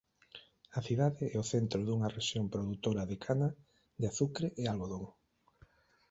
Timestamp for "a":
0.77-0.79